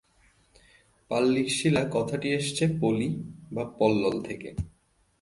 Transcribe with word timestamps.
পাললিক 1.11 1.47
শিলা 1.49 1.83
কথাটি 1.91 2.27
এসেছে 2.29 2.65
'পলি' 2.71 3.19
বা 3.51 3.63
'পলল' 3.69 4.21
থেকে। 4.23 4.49